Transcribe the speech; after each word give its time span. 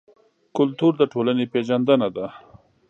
کلتور 0.57 0.93
د 0.97 1.03
ټولنې 1.13 1.45
پېژندنه 1.53 2.07
ده. 2.15 2.25